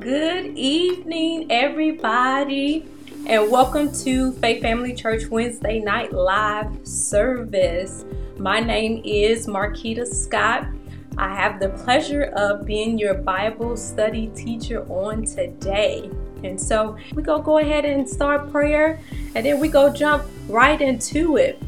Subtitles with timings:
[0.00, 2.86] Good evening, everybody,
[3.26, 8.04] and welcome to Faith Family Church Wednesday Night Live service.
[8.36, 10.68] My name is Marquita Scott.
[11.16, 16.08] I have the pleasure of being your Bible study teacher on today.
[16.44, 19.00] And so we go go ahead and start prayer,
[19.34, 21.60] and then we go jump right into it.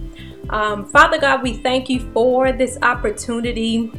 [0.50, 3.90] Um, Father God, we thank you for this opportunity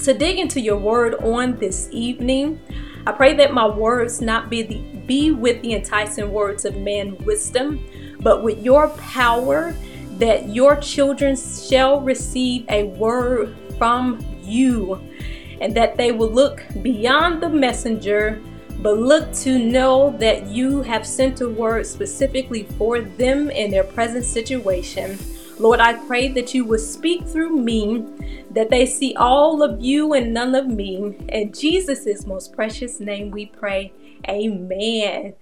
[0.00, 2.60] to dig into your word on this evening.
[3.06, 7.16] I pray that my words not be the, be with the enticing words of man
[7.18, 7.84] wisdom,
[8.20, 9.76] but with your power
[10.18, 15.00] that your children shall receive a word from you
[15.60, 18.40] and that they will look beyond the messenger
[18.80, 23.84] but look to know that you have sent a word specifically for them in their
[23.84, 25.18] present situation.
[25.58, 28.04] Lord, I pray that you will speak through me,
[28.50, 31.16] that they see all of you and none of me.
[31.30, 33.92] In Jesus' most precious name we pray.
[34.28, 35.34] Amen.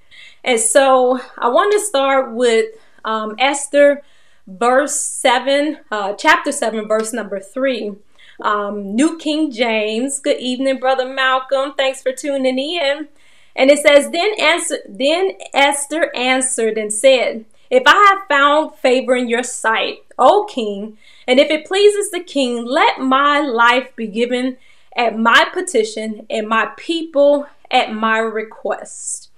[0.45, 2.67] And so I want to start with
[3.05, 4.03] um, Esther,
[4.47, 7.97] verse 7, uh, chapter 7, verse number 3.
[8.41, 10.21] Um, New King James.
[10.21, 11.73] Good evening, Brother Malcolm.
[11.77, 13.09] Thanks for tuning in.
[13.57, 19.17] And it says, Then answer then Esther answered and said, If I have found favor
[19.17, 24.07] in your sight, O king, and if it pleases the king, let my life be
[24.07, 24.59] given
[24.97, 29.29] at my petition and my people at my request.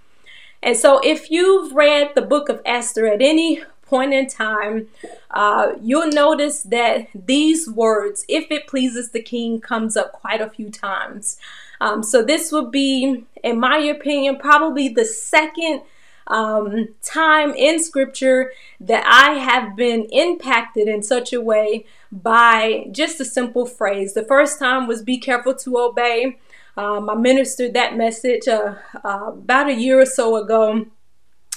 [0.62, 4.88] And so, if you've read the book of Esther at any point in time,
[5.30, 10.50] uh, you'll notice that these words, if it pleases the king, comes up quite a
[10.50, 11.38] few times.
[11.80, 15.80] Um, so, this would be, in my opinion, probably the second
[16.26, 23.20] um, time in scripture that I have been impacted in such a way by just
[23.20, 24.14] a simple phrase.
[24.14, 26.38] The first time was be careful to obey.
[26.76, 30.86] Um, I ministered that message uh, uh, about a year or so ago.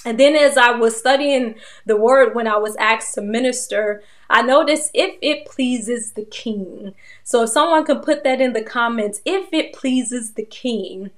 [0.04, 4.02] And then, as I was studying the word when I was asked to minister,
[4.32, 6.94] I notice if it pleases the king.
[7.24, 11.10] So, if someone can put that in the comments, if it pleases the king.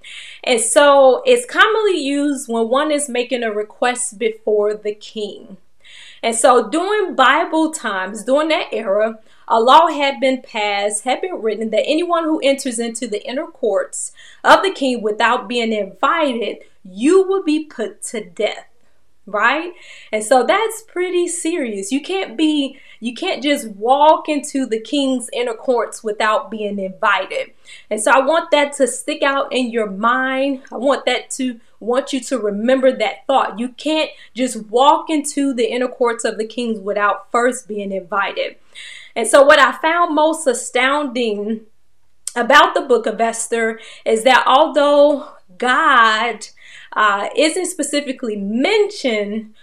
[0.42, 5.58] And so, it's commonly used when one is making a request before the king.
[6.22, 11.42] And so, during Bible times, during that era, a law had been passed, had been
[11.42, 14.12] written that anyone who enters into the inner courts
[14.42, 18.71] of the king without being invited, you will be put to death
[19.26, 19.72] right?
[20.10, 21.92] And so that's pretty serious.
[21.92, 27.50] You can't be you can't just walk into the king's inner courts without being invited.
[27.90, 30.62] And so I want that to stick out in your mind.
[30.70, 33.58] I want that to want you to remember that thought.
[33.58, 38.56] You can't just walk into the inner courts of the kings without first being invited.
[39.16, 41.62] And so what I found most astounding
[42.36, 45.28] about the book of Esther is that although
[45.58, 46.46] God
[46.94, 49.54] uh, isn't specifically mentioned,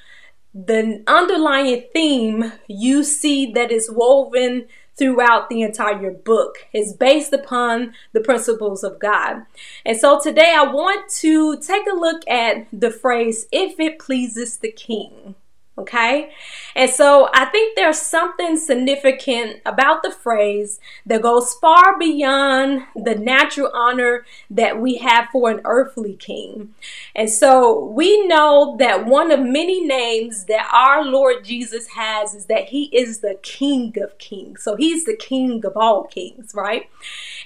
[0.53, 4.65] the underlying theme you see that is woven
[4.97, 9.45] throughout the entire book is based upon the principles of God.
[9.85, 14.57] And so today I want to take a look at the phrase, if it pleases
[14.57, 15.35] the king.
[15.79, 16.31] Okay.
[16.75, 23.15] And so I think there's something significant about the phrase that goes far beyond the
[23.15, 26.73] natural honor that we have for an earthly king.
[27.15, 32.47] And so we know that one of many names that our Lord Jesus has is
[32.47, 34.61] that he is the King of Kings.
[34.61, 36.89] So he's the King of all kings, right?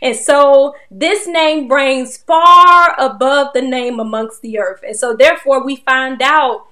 [0.02, 4.82] And so this name reigns far above the name amongst the earth.
[4.84, 6.66] And so therefore we find out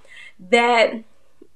[0.49, 1.03] that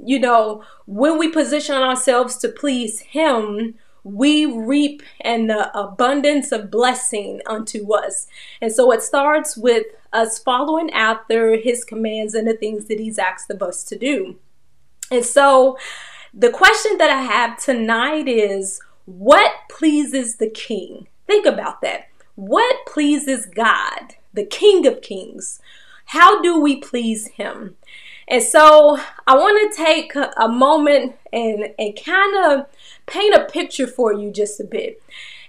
[0.05, 7.41] you know, when we position ourselves to please Him, we reap an abundance of blessing
[7.47, 8.27] unto us.
[8.61, 13.17] And so it starts with us following after His commands and the things that He's
[13.17, 14.35] asked of us to do.
[15.11, 15.77] And so
[16.33, 21.07] the question that I have tonight is what pleases the King?
[21.25, 22.09] Think about that.
[22.35, 25.59] What pleases God, the King of Kings?
[26.07, 27.75] How do we please Him?
[28.27, 32.65] And so I want to take a moment and, and kind of
[33.05, 35.01] paint a picture for you just a bit.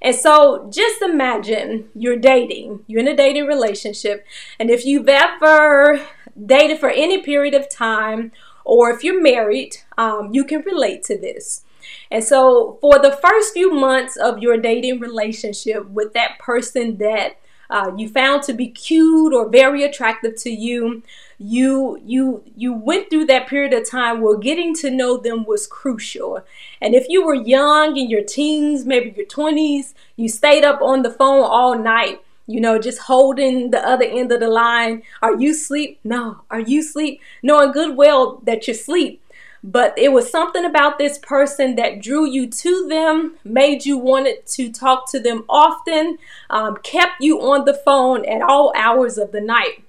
[0.02, 4.26] And so just imagine you're dating, you're in a dating relationship,
[4.58, 6.06] and if you've ever
[6.44, 8.32] dated for any period of time,
[8.64, 11.64] or if you're married, um, you can relate to this.
[12.11, 17.38] And so, for the first few months of your dating relationship with that person that
[17.71, 21.03] uh, you found to be cute or very attractive to you
[21.39, 25.67] you you you went through that period of time where getting to know them was
[25.67, 26.43] crucial
[26.81, 31.03] and if you were young in your teens maybe your 20s you stayed up on
[31.03, 35.03] the phone all night you know, just holding the other end of the line.
[35.21, 35.99] Are you sleep?
[36.05, 36.43] No.
[36.51, 37.21] Are you sleep?
[37.43, 39.21] Knowing good well that you sleep.
[39.69, 44.47] But it was something about this person that drew you to them, made you wanted
[44.47, 46.19] to talk to them often,
[46.51, 49.83] um, kept you on the phone at all hours of the night.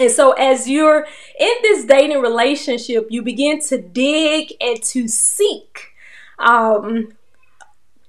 [0.00, 1.06] And so, as you're
[1.38, 5.92] in this dating relationship, you begin to dig and to seek
[6.38, 7.12] um,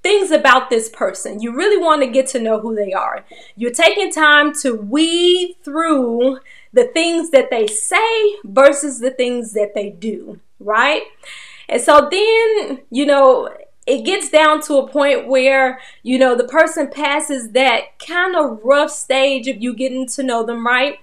[0.01, 1.41] things about this person.
[1.41, 3.25] You really want to get to know who they are.
[3.55, 6.39] You're taking time to weed through
[6.71, 11.03] the things that they say versus the things that they do, right?
[11.69, 13.49] And so then, you know,
[13.87, 18.59] it gets down to a point where, you know, the person passes that kind of
[18.63, 20.97] rough stage of you getting to know them, right?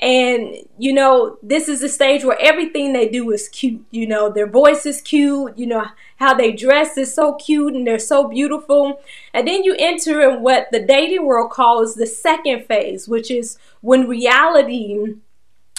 [0.00, 3.84] And, you know, this is a stage where everything they do is cute.
[3.90, 5.58] You know, their voice is cute.
[5.58, 5.86] You know,
[6.16, 9.00] how they dress is so cute and they're so beautiful.
[9.34, 13.58] And then you enter in what the dating world calls the second phase, which is
[13.80, 15.16] when reality,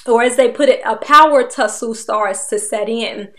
[0.05, 3.29] or as they put it, a power tussle starts to set in.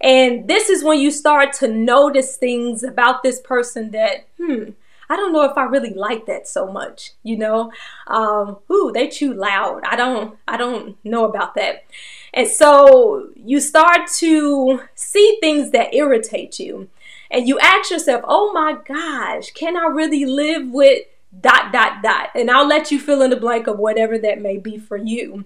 [0.00, 4.70] And this is when you start to notice things about this person that, hmm,
[5.08, 7.72] I don't know if I really like that so much, you know.
[8.06, 9.82] Um, ooh, they chew loud.
[9.84, 11.84] I don't I don't know about that.
[12.32, 16.88] And so you start to see things that irritate you.
[17.30, 21.04] And you ask yourself, oh my gosh, can I really live with
[21.40, 22.30] dot dot dot?
[22.34, 25.44] And I'll let you fill in the blank of whatever that may be for you.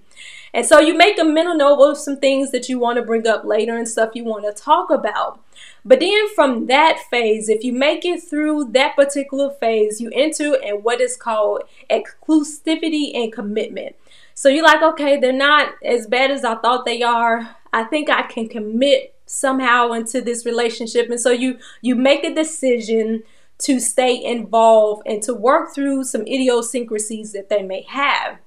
[0.54, 3.26] And so you make a mental note of some things that you want to bring
[3.26, 5.40] up later and stuff you want to talk about.
[5.84, 10.54] But then from that phase, if you make it through that particular phase, you enter
[10.54, 13.96] in what is called exclusivity and commitment.
[14.34, 17.56] So you're like, okay, they're not as bad as I thought they are.
[17.72, 21.10] I think I can commit somehow into this relationship.
[21.10, 23.22] And so you you make a decision
[23.58, 28.38] to stay involved and to work through some idiosyncrasies that they may have.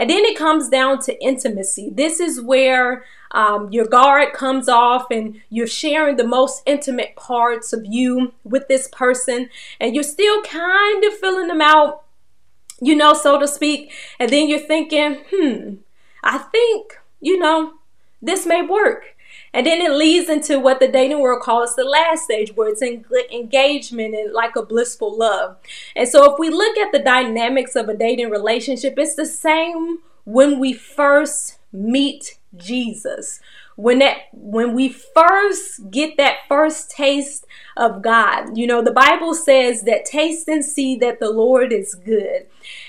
[0.00, 1.90] And then it comes down to intimacy.
[1.92, 7.74] This is where um, your guard comes off and you're sharing the most intimate parts
[7.74, 12.04] of you with this person, and you're still kind of filling them out,
[12.80, 13.92] you know, so to speak.
[14.18, 15.74] And then you're thinking, hmm,
[16.24, 17.74] I think, you know,
[18.22, 19.14] this may work.
[19.52, 22.82] And then it leads into what the dating world calls the last stage, where it's
[22.82, 25.56] engagement and like a blissful love.
[25.96, 29.98] And so, if we look at the dynamics of a dating relationship, it's the same
[30.24, 33.40] when we first meet Jesus
[33.80, 37.46] when that when we first get that first taste
[37.78, 38.56] of God.
[38.56, 42.46] You know, the Bible says that taste and see that the Lord is good.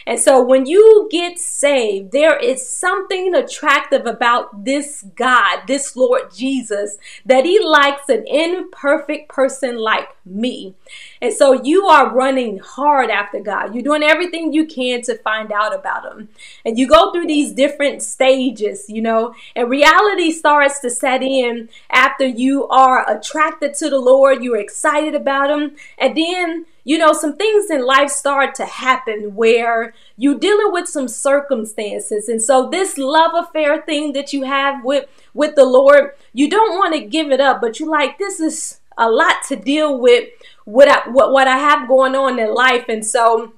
[0.07, 6.33] And so when you get saved, there is something attractive about this God, this Lord
[6.33, 10.75] Jesus, that he likes an imperfect person like me.
[11.21, 13.73] And so you are running hard after God.
[13.73, 16.29] You're doing everything you can to find out about him.
[16.65, 21.69] And you go through these different stages, you know, and reality starts to set in
[21.89, 27.13] after you are attracted to the Lord, you're excited about Him, and then you know,
[27.13, 32.27] some things in life start to happen where you're dealing with some circumstances.
[32.27, 36.77] And so this love affair thing that you have with with the Lord, you don't
[36.77, 40.29] want to give it up, but you like this is a lot to deal with
[40.65, 42.85] what I, what what I have going on in life.
[42.89, 43.53] And so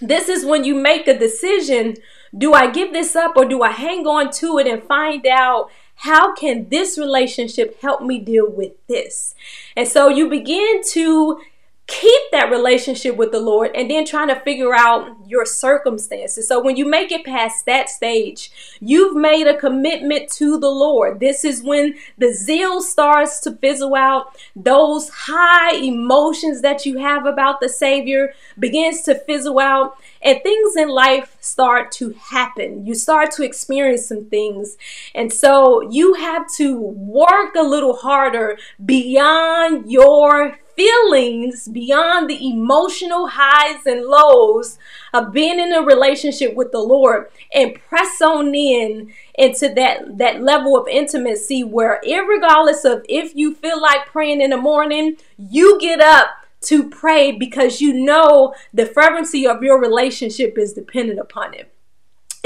[0.00, 1.96] this is when you make a decision,
[2.36, 5.70] do I give this up or do I hang on to it and find out
[5.96, 9.34] how can this relationship help me deal with this?
[9.76, 11.40] And so you begin to
[11.88, 16.46] keep that relationship with the Lord and then trying to figure out your circumstances.
[16.46, 21.18] So when you make it past that stage, you've made a commitment to the Lord.
[21.18, 24.36] This is when the zeal starts to fizzle out.
[24.54, 30.76] Those high emotions that you have about the Savior begins to fizzle out and things
[30.76, 32.84] in life start to happen.
[32.84, 34.76] You start to experience some things.
[35.14, 43.26] And so you have to work a little harder beyond your feelings beyond the emotional
[43.26, 44.78] highs and lows
[45.12, 50.40] of being in a relationship with the Lord and press on in into that that
[50.40, 55.80] level of intimacy where regardless of if you feel like praying in the morning, you
[55.80, 56.28] get up
[56.60, 61.72] to pray because you know the fervency of your relationship is dependent upon it.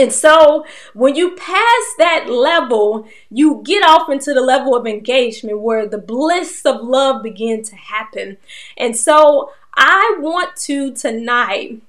[0.02, 5.60] And so when you pass that level, you get off into the level of engagement
[5.60, 8.36] where the bliss of love begin to happen.
[8.76, 11.80] And so I want to tonight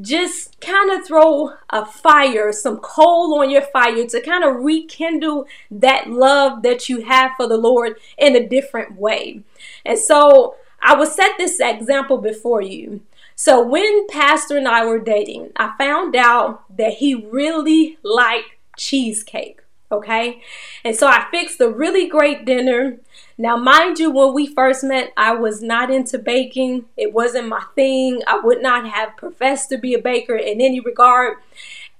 [0.00, 5.46] just kind of throw a fire, some coal on your fire to kind of rekindle
[5.70, 9.42] that love that you have for the Lord in a different way.
[9.84, 13.02] And so I will set this example before you.
[13.36, 19.60] So when Pastor and I were dating, I found out that he really liked cheesecake.
[19.92, 20.42] Okay.
[20.84, 22.96] And so I fixed a really great dinner.
[23.38, 26.86] Now, mind you, when we first met, I was not into baking.
[26.96, 28.22] It wasn't my thing.
[28.26, 31.36] I would not have professed to be a baker in any regard.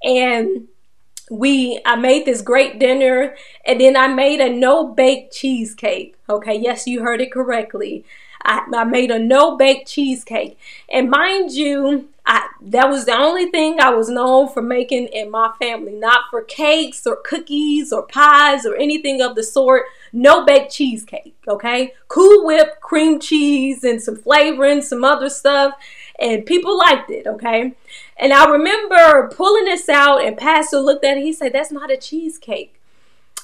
[0.03, 0.69] And
[1.31, 6.17] we I made this great dinner and then I made a no bake cheesecake.
[6.31, 8.05] Okay, yes, you heard it correctly.
[8.47, 10.59] I, I made a no bake cheesecake.
[10.89, 15.31] And mind you, I, that was the only thing I was known for making in
[15.31, 19.85] my family, not for cakes or cookies or pies or anything of the sort.
[20.13, 21.93] No baked cheesecake, okay?
[22.09, 25.75] Cool whip, cream cheese, and some flavoring, some other stuff.
[26.19, 27.75] And people liked it, okay?
[28.17, 31.23] And I remember pulling this out, and Pastor looked at it.
[31.23, 32.77] He said, That's not a cheesecake.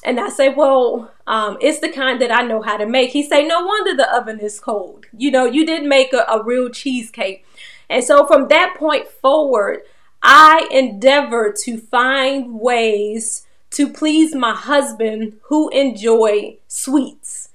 [0.04, 3.10] And I say, well, um, it's the kind that I know how to make.
[3.10, 5.06] He say, no wonder the oven is cold.
[5.16, 7.46] You know, you did make a, a real cheesecake.
[7.88, 9.82] And so from that point forward,
[10.22, 17.50] I endeavor to find ways to please my husband who enjoy sweets.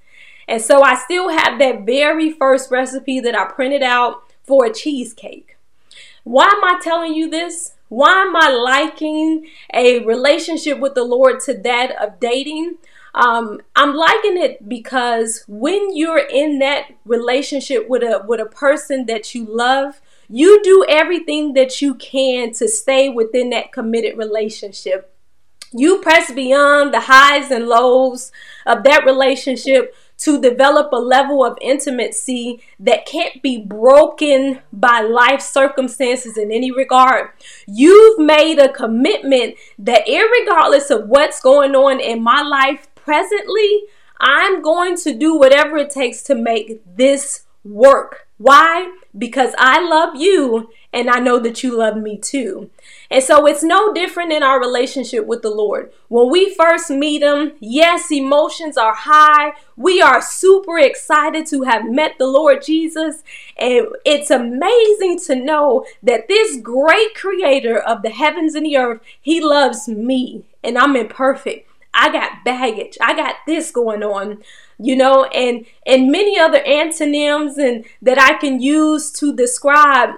[0.46, 4.72] And so I still have that very first recipe that I printed out for a
[4.72, 5.56] cheesecake.
[6.24, 7.74] Why am I telling you this?
[7.88, 12.76] Why am I liking a relationship with the Lord to that of dating?
[13.14, 19.06] Um, I'm liking it because when you're in that relationship with a with a person
[19.06, 25.14] that you love, you do everything that you can to stay within that committed relationship.
[25.72, 28.32] You press beyond the highs and lows
[28.66, 35.40] of that relationship to develop a level of intimacy that can't be broken by life
[35.40, 37.30] circumstances in any regard.
[37.66, 43.84] You've made a commitment that, regardless of what's going on in my life presently,
[44.20, 48.26] I'm going to do whatever it takes to make this work.
[48.38, 48.92] Why?
[49.16, 52.70] Because I love you and I know that you love me too.
[53.10, 55.90] And so it's no different in our relationship with the Lord.
[56.08, 59.52] When we first meet Him, yes, emotions are high.
[59.76, 63.22] We are super excited to have met the Lord Jesus.
[63.56, 69.00] And it's amazing to know that this great creator of the heavens and the earth,
[69.20, 71.70] He loves me and I'm imperfect.
[71.94, 72.98] I got baggage.
[73.00, 74.42] I got this going on
[74.80, 80.10] you know and and many other antonyms and that I can use to describe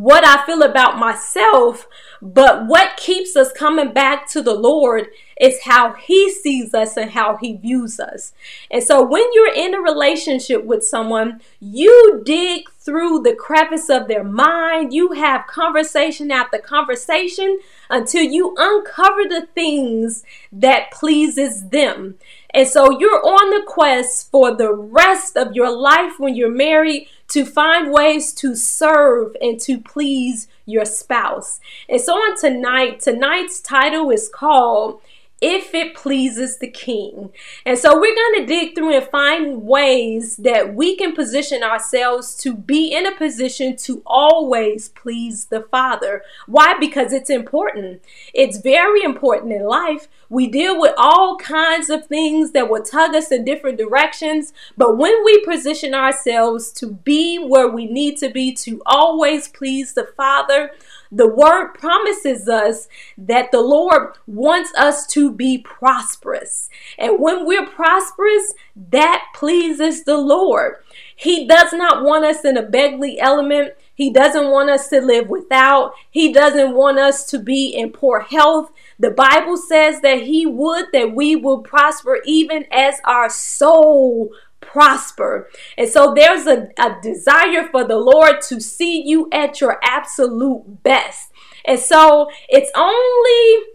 [0.00, 1.86] what I feel about myself,
[2.22, 5.08] but what keeps us coming back to the Lord
[5.40, 8.32] is how He sees us and how He views us.
[8.70, 14.06] And so when you're in a relationship with someone, you dig through the crevice of
[14.08, 17.58] their mind, you have conversation after conversation
[17.90, 22.14] until you uncover the things that pleases them.
[22.56, 27.06] And so you're on the quest for the rest of your life when you're married
[27.28, 31.60] to find ways to serve and to please your spouse.
[31.86, 35.02] And so on tonight, tonight's title is called
[35.40, 37.30] if it pleases the king.
[37.66, 42.34] And so we're going to dig through and find ways that we can position ourselves
[42.36, 46.22] to be in a position to always please the Father.
[46.46, 46.74] Why?
[46.78, 48.02] Because it's important.
[48.32, 50.08] It's very important in life.
[50.28, 54.52] We deal with all kinds of things that will tug us in different directions.
[54.76, 59.92] But when we position ourselves to be where we need to be to always please
[59.92, 60.72] the Father,
[61.10, 66.68] the word promises us that the Lord wants us to be prosperous.
[66.98, 68.54] And when we're prosperous,
[68.90, 70.76] that pleases the Lord.
[71.14, 73.72] He does not want us in a beggarly element.
[73.94, 75.92] He doesn't want us to live without.
[76.10, 78.70] He doesn't want us to be in poor health.
[78.98, 84.30] The Bible says that He would that we will prosper even as our soul
[84.76, 85.48] prosper.
[85.78, 90.82] And so there's a, a desire for the Lord to see you at your absolute
[90.82, 91.32] best.
[91.64, 93.72] And so it's only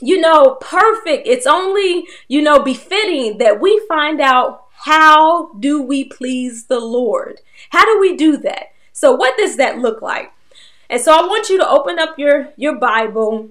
[0.00, 1.26] you know, perfect.
[1.26, 7.40] It's only, you know, befitting that we find out how do we please the Lord?
[7.70, 8.72] How do we do that?
[8.92, 10.32] So what does that look like?
[10.90, 13.50] And so I want you to open up your your Bible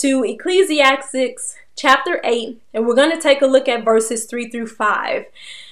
[0.00, 4.68] to Ecclesiastes chapter 8 and we're going to take a look at verses 3 through
[4.68, 5.24] 5.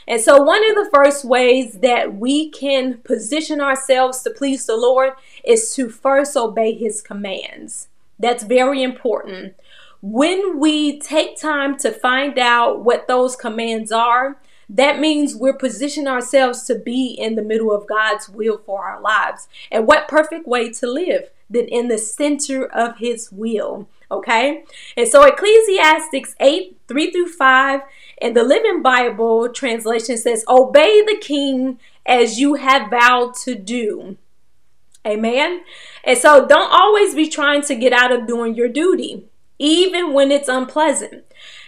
[0.09, 4.77] And so, one of the first ways that we can position ourselves to please the
[4.77, 5.13] Lord
[5.45, 7.89] is to first obey His commands.
[8.19, 9.55] That's very important.
[10.03, 14.39] When we take time to find out what those commands are,
[14.69, 19.01] that means we're positioning ourselves to be in the middle of God's will for our
[19.01, 19.49] lives.
[19.71, 23.89] And what perfect way to live than in the center of His will?
[24.11, 24.65] Okay?
[24.97, 27.81] And so Ecclesiastes 8 3 through 5
[28.21, 34.17] and the Living Bible translation says, Obey the king as you have vowed to do.
[35.07, 35.63] Amen.
[36.05, 39.27] And so don't always be trying to get out of doing your duty,
[39.59, 41.25] even when it's unpleasant.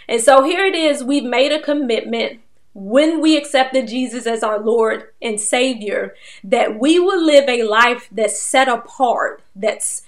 [0.08, 2.40] And so here it is we've made a commitment
[2.74, 8.08] when we accepted Jesus as our Lord and Savior that we will live a life
[8.10, 10.02] that's set apart, that's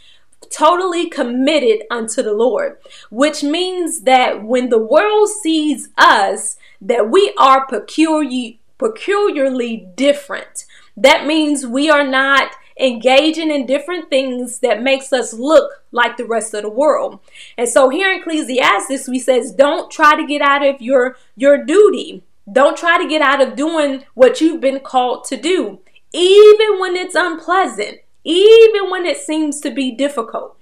[0.50, 2.78] totally committed unto the Lord,
[3.10, 10.64] which means that when the world sees us, that we are peculiar, peculiarly different.
[10.96, 16.24] That means we are not engaging in different things that makes us look like the
[16.24, 17.20] rest of the world.
[17.56, 21.64] And so here in Ecclesiastes, we says, don't try to get out of your, your
[21.64, 22.22] duty.
[22.50, 25.80] Don't try to get out of doing what you've been called to do,
[26.12, 30.58] even when it's unpleasant, even when it seems to be difficult.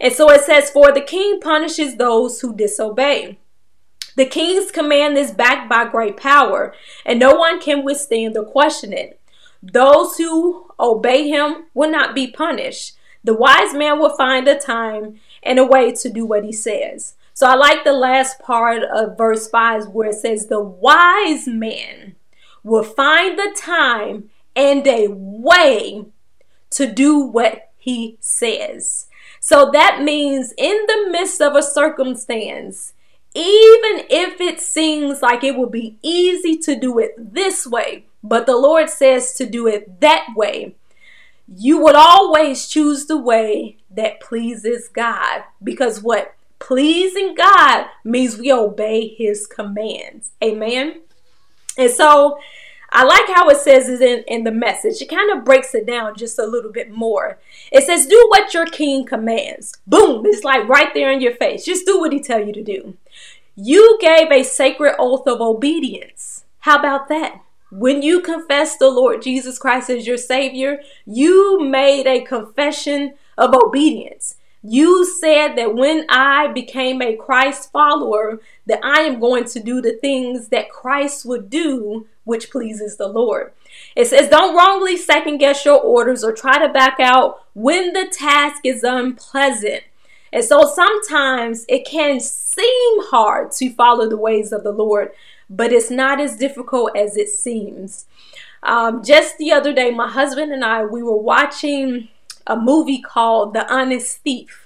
[0.00, 3.38] And so it says, For the king punishes those who disobey.
[4.16, 8.92] The king's command is backed by great power, and no one can withstand or question
[8.92, 9.20] it.
[9.62, 12.96] Those who obey him will not be punished.
[13.24, 17.14] The wise man will find a time and a way to do what he says.
[17.34, 22.16] So I like the last part of verse 5 where it says, The wise man
[22.62, 26.06] will find the time and a way
[26.70, 29.06] to do what he says.
[29.40, 32.92] So that means in the midst of a circumstance,
[33.34, 38.46] even if it seems like it will be easy to do it this way, but
[38.46, 40.74] the Lord says to do it that way,
[41.46, 45.44] you would always choose the way that pleases God.
[45.62, 50.32] Because what pleasing God means we obey his commands.
[50.42, 51.02] Amen.
[51.78, 52.38] And so
[52.90, 55.02] I like how it says it in, in the message.
[55.02, 57.38] It kind of breaks it down just a little bit more.
[57.72, 59.76] It says, do what your king commands.
[59.86, 60.24] Boom.
[60.24, 61.64] It's like right there in your face.
[61.64, 62.96] Just do what he tell you to do.
[63.54, 66.44] You gave a sacred oath of obedience.
[66.60, 67.42] How about that?
[67.70, 73.54] When you confess the Lord Jesus Christ as your Savior, you made a confession of
[73.54, 74.36] obedience.
[74.62, 79.80] You said that when I became a Christ follower, that I am going to do
[79.80, 83.52] the things that Christ would do, which pleases the Lord.
[83.94, 88.06] It says, don't wrongly second guess your orders or try to back out when the
[88.12, 89.84] task is unpleasant.
[90.32, 95.12] And so sometimes it can seem hard to follow the ways of the Lord,
[95.48, 98.06] but it's not as difficult as it seems.
[98.62, 102.08] Um, just the other day, my husband and I, we were watching
[102.46, 104.65] a movie called The Honest Thief.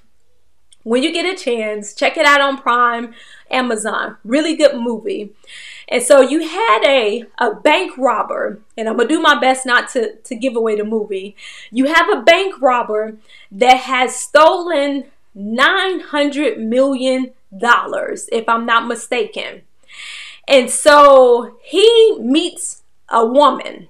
[0.82, 3.14] When you get a chance, check it out on Prime,
[3.50, 4.16] Amazon.
[4.24, 5.32] Really good movie.
[5.88, 9.90] And so you had a, a bank robber, and I'm gonna do my best not
[9.90, 11.36] to, to give away the movie.
[11.70, 13.16] You have a bank robber
[13.52, 15.04] that has stolen
[15.36, 19.62] $900 million, if I'm not mistaken.
[20.48, 23.88] And so he meets a woman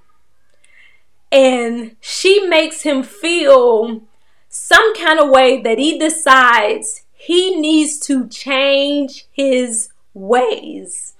[1.32, 4.02] and she makes him feel
[4.50, 11.14] some kind of way that he decides he needs to change his ways.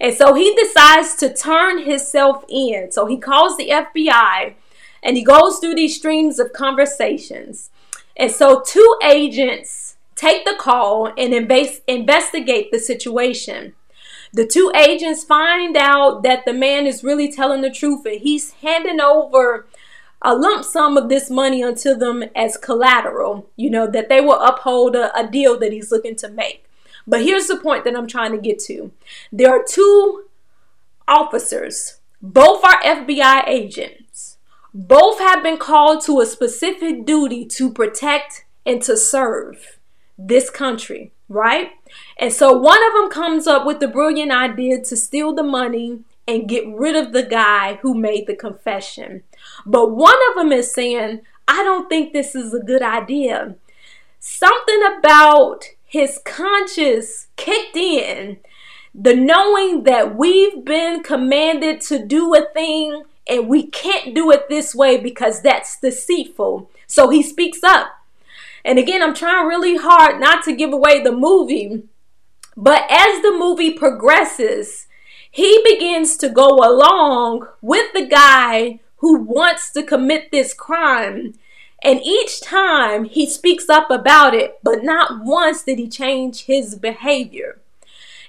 [0.00, 2.90] And so he decides to turn himself in.
[2.90, 4.54] So he calls the FBI
[5.02, 7.70] and he goes through these streams of conversations.
[8.16, 13.74] And so two agents take the call and invest, investigate the situation.
[14.32, 18.50] The two agents find out that the man is really telling the truth and he's
[18.54, 19.66] handing over
[20.24, 24.40] a lump sum of this money unto them as collateral, you know, that they will
[24.40, 26.64] uphold a, a deal that he's looking to make.
[27.06, 28.90] But here's the point that I'm trying to get to
[29.30, 30.24] there are two
[31.06, 34.38] officers, both are FBI agents.
[34.76, 39.78] Both have been called to a specific duty to protect and to serve
[40.18, 41.70] this country right?
[42.18, 46.00] And so one of them comes up with the brilliant idea to steal the money
[46.26, 49.22] and get rid of the guy who made the confession.
[49.66, 53.56] But one of them is saying, I don't think this is a good idea.
[54.18, 58.38] Something about his conscience kicked in.
[58.94, 64.48] The knowing that we've been commanded to do a thing and we can't do it
[64.48, 66.70] this way because that's deceitful.
[66.86, 67.88] So he speaks up.
[68.64, 71.84] And again, I'm trying really hard not to give away the movie.
[72.56, 74.86] But as the movie progresses,
[75.30, 81.34] he begins to go along with the guy who wants to commit this crime.
[81.82, 86.74] And each time he speaks up about it, but not once did he change his
[86.74, 87.60] behavior.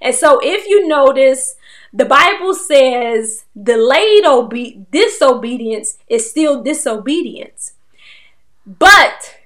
[0.01, 1.55] And so, if you notice,
[1.93, 7.71] the Bible says delayed obe- disobedience is still disobedience.
[8.65, 9.38] But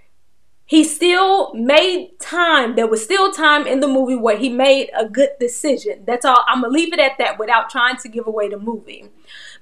[0.66, 2.76] he still made time.
[2.76, 6.06] There was still time in the movie where he made a good decision.
[6.08, 6.44] That's all.
[6.48, 9.06] I'm going to leave it at that without trying to give away the movie.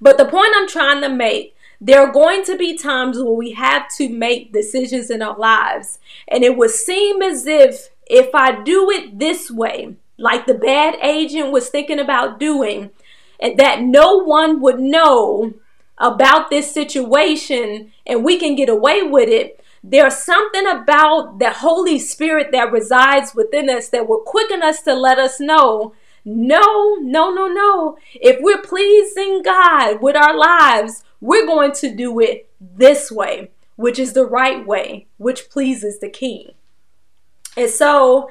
[0.00, 3.52] But the point I'm trying to make There are going to be times where we
[3.52, 8.62] have to make decisions in our lives, and it would seem as if if I
[8.62, 12.90] do it this way, like the bad agent was thinking about doing,
[13.38, 15.54] and that no one would know
[15.98, 19.60] about this situation and we can get away with it.
[19.82, 24.94] There's something about the Holy Spirit that resides within us that will quicken us to
[24.94, 27.96] let us know no, no, no, no.
[28.12, 33.98] If we're pleasing God with our lives, we're going to do it this way, which
[33.98, 36.52] is the right way, which pleases the King.
[37.56, 38.28] And so,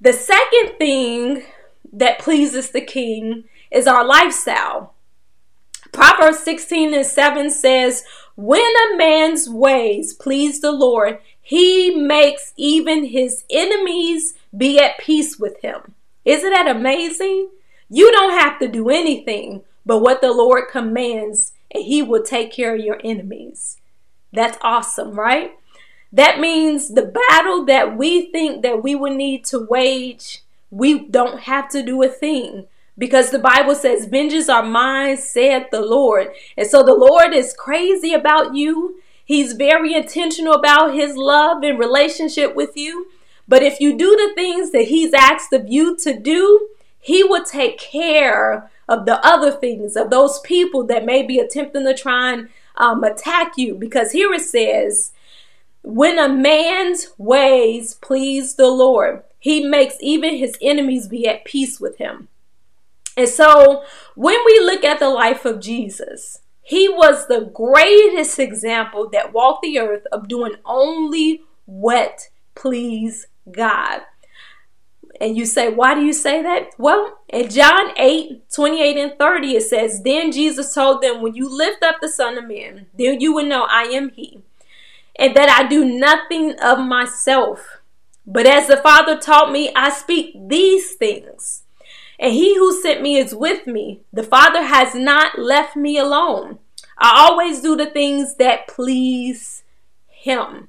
[0.00, 1.44] the second thing
[1.92, 4.94] that pleases the King is our lifestyle.
[5.92, 8.04] Proverbs 16 and 7 says,
[8.36, 15.38] When a man's ways please the Lord, he makes even his enemies be at peace
[15.38, 15.94] with him.
[16.24, 17.48] Isn't that amazing?
[17.88, 22.52] You don't have to do anything but what the Lord commands, and he will take
[22.52, 23.78] care of your enemies.
[24.32, 25.52] That's awesome, right?
[26.12, 31.40] That means the battle that we think that we would need to wage, we don't
[31.40, 36.28] have to do a thing because the Bible says, Vengeance are mine, saith the Lord.
[36.56, 39.00] And so the Lord is crazy about you.
[39.24, 43.08] He's very intentional about his love and relationship with you.
[43.46, 47.44] But if you do the things that he's asked of you to do, he will
[47.44, 52.32] take care of the other things, of those people that may be attempting to try
[52.32, 53.74] and um, attack you.
[53.74, 55.12] Because here it says,
[55.82, 61.80] when a man's ways please the Lord, he makes even his enemies be at peace
[61.80, 62.28] with him.
[63.16, 69.08] And so when we look at the life of Jesus, he was the greatest example
[69.10, 74.02] that walked the earth of doing only what pleased God.
[75.20, 76.70] And you say, why do you say that?
[76.78, 81.48] Well, in John 8, 28 and 30, it says, Then Jesus told them, When you
[81.48, 84.40] lift up the Son of Man, then you will know I am He,
[85.18, 87.80] and that I do nothing of myself.
[88.24, 91.64] But as the Father taught me, I speak these things
[92.18, 94.00] and he who sent me is with me.
[94.12, 96.58] The Father has not left me alone.
[96.98, 99.62] I always do the things that please
[100.08, 100.68] him.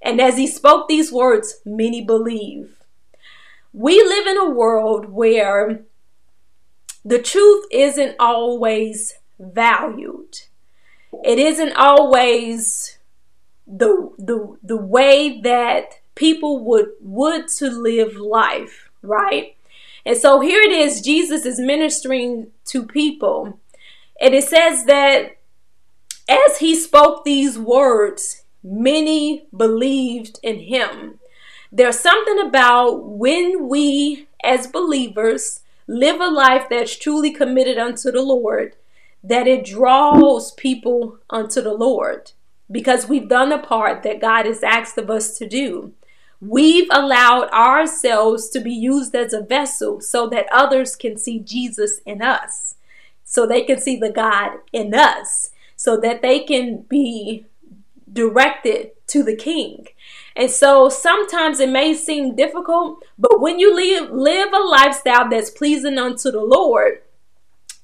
[0.00, 2.73] And as he spoke these words, many believe.
[3.74, 5.82] We live in a world where
[7.04, 10.42] the truth isn't always valued.
[11.24, 12.98] It isn't always
[13.66, 19.56] the the the way that people would would to live life, right?
[20.06, 23.58] And so here it is Jesus is ministering to people.
[24.20, 25.38] And it says that
[26.28, 31.18] as he spoke these words, many believed in him.
[31.76, 38.22] There's something about when we, as believers, live a life that's truly committed unto the
[38.22, 38.76] Lord,
[39.24, 42.30] that it draws people unto the Lord
[42.70, 45.92] because we've done the part that God has asked of us to do.
[46.40, 51.98] We've allowed ourselves to be used as a vessel so that others can see Jesus
[52.06, 52.76] in us,
[53.24, 57.46] so they can see the God in us, so that they can be
[58.12, 59.88] directed to the King.
[60.36, 65.50] And so sometimes it may seem difficult, but when you live, live a lifestyle that's
[65.50, 67.02] pleasing unto the Lord,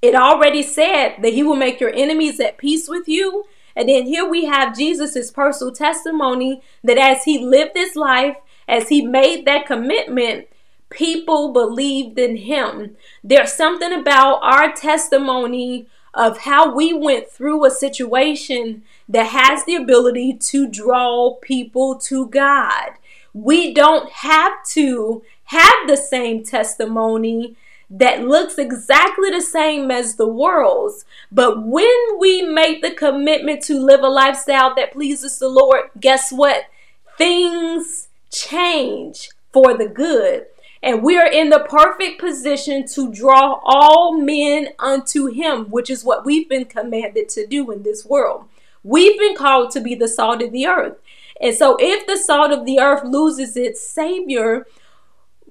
[0.03, 3.45] it already said that He will make your enemies at peace with you.
[3.77, 8.37] And then here we have Jesus' personal testimony that as He lived His life,
[8.71, 10.47] as he made that commitment,
[10.91, 12.97] people believed in him.
[13.23, 19.77] There's something about our testimony of how we went through a situation that has the
[19.77, 22.90] ability to draw people to God.
[23.33, 27.57] We don't have to have the same testimony
[27.90, 31.05] that looks exactly the same as the world's.
[31.33, 36.31] But when we make the commitment to live a lifestyle that pleases the Lord, guess
[36.31, 36.64] what?
[37.18, 40.46] Things change for the good.
[40.83, 46.05] And we are in the perfect position to draw all men unto him, which is
[46.05, 48.45] what we've been commanded to do in this world.
[48.83, 50.97] We've been called to be the salt of the earth.
[51.40, 54.66] And so, if the salt of the earth loses its savior,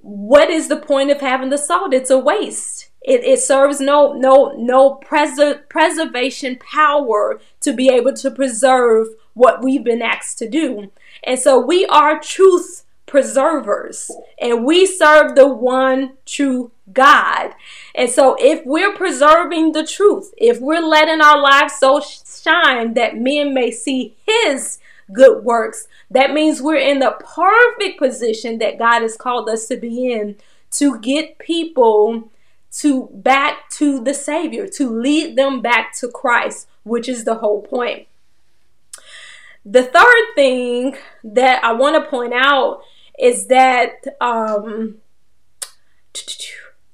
[0.02, 1.94] what is the point of having the salt?
[1.94, 2.90] It's a waste.
[3.02, 9.64] It, it serves no no no preser- preservation power to be able to preserve what
[9.64, 10.92] we've been asked to do.
[11.24, 17.52] And so we are truth preservers and we serve the one true God.
[17.94, 23.18] And so if we're preserving the truth, if we're letting our lives so shine that
[23.18, 24.80] men may see his
[25.12, 29.78] good works, that means we're in the perfect position that God has called us to
[29.78, 30.38] be in
[30.72, 32.32] to get people
[32.72, 37.62] to back to the Savior, to lead them back to Christ, which is the whole
[37.64, 38.08] point.
[39.66, 42.82] the third thing that I want to point out
[43.20, 44.96] is that um,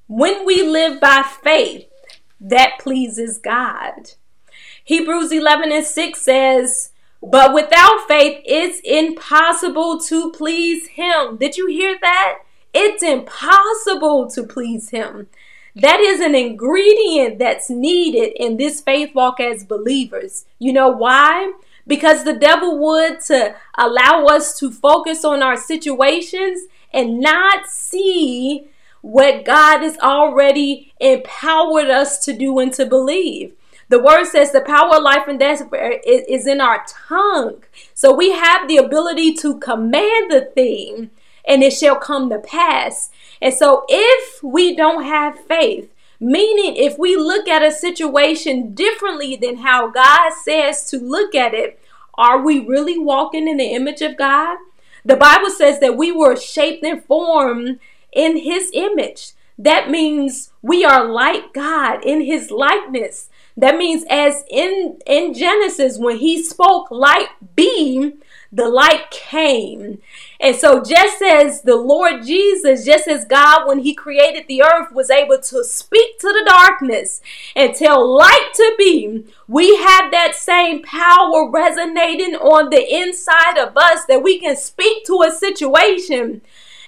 [0.07, 1.89] when we live by faith,
[2.39, 4.11] that pleases God.
[4.83, 11.37] Hebrews 11 and 6 says, But without faith, it's impossible to please Him.
[11.37, 12.39] Did you hear that?
[12.73, 15.27] It's impossible to please Him.
[15.75, 20.45] That is an ingredient that's needed in this faith walk as believers.
[20.59, 21.51] You know why?
[21.87, 28.67] Because the devil would to allow us to focus on our situations and not see
[29.01, 33.53] what God has already empowered us to do and to believe.
[33.87, 37.63] The word says the power of life and death is in our tongue.
[37.93, 41.11] So we have the ability to command the thing
[41.47, 43.11] and it shall come to pass.
[43.41, 49.35] And so if we don't have faith, meaning if we look at a situation differently
[49.35, 51.79] than how God says to look at it,
[52.15, 54.57] are we really walking in the image of God?
[55.03, 57.79] The Bible says that we were shaped and formed
[58.11, 59.33] in his image.
[59.57, 63.29] That means we are like God in his likeness.
[63.57, 68.13] That means as in in Genesis when he spoke light be,
[68.55, 69.99] the light came.
[70.39, 74.93] And so just as the Lord Jesus, just as God when he created the earth
[74.93, 77.21] was able to speak to the darkness
[77.55, 83.75] and tell light to be, we have that same power resonating on the inside of
[83.75, 86.41] us that we can speak to a situation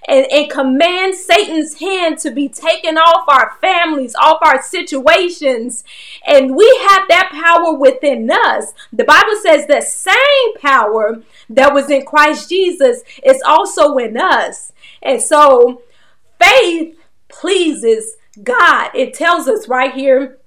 [0.07, 5.83] and, and command Satan's hand to be taken off our families, off our situations.
[6.25, 8.73] And we have that power within us.
[8.93, 14.71] The Bible says the same power that was in Christ Jesus is also in us.
[15.01, 15.81] And so
[16.41, 16.97] faith
[17.29, 18.91] pleases God.
[18.93, 20.37] It tells us right here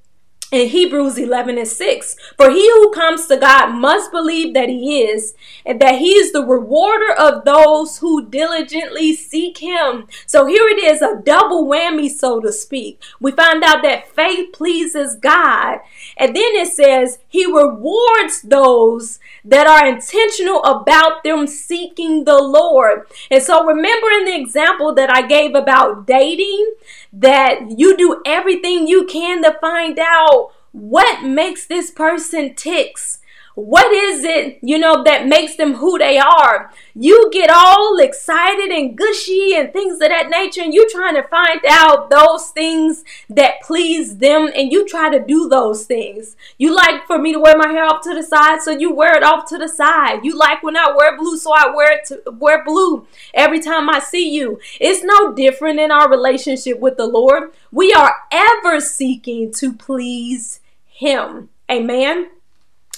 [0.51, 2.17] in Hebrews 11 and 6.
[2.37, 5.35] For he who comes to God must believe that he is,
[5.65, 10.07] and that he is the rewarder of those who diligently seek him.
[10.27, 13.01] So here it is, a double whammy, so to speak.
[13.21, 15.79] We find out that faith pleases God,
[16.17, 23.07] and then it says he rewards those that are intentional about them seeking the Lord.
[23.31, 26.75] And so remember in the example that I gave about dating,
[27.13, 33.20] that you do everything you can to find out what makes this person ticks
[33.61, 36.73] what is it, you know, that makes them who they are?
[36.95, 41.23] You get all excited and gushy and things of that nature, and you trying to
[41.29, 46.37] find out those things that please them, and you try to do those things.
[46.59, 49.17] You like for me to wear my hair off to the side, so you wear
[49.17, 50.25] it off to the side.
[50.25, 53.89] You like when I wear blue, so I wear it to wear blue every time
[53.89, 54.59] I see you.
[54.81, 57.53] It's no different in our relationship with the Lord.
[57.71, 61.51] We are ever seeking to please Him.
[61.71, 62.31] Amen.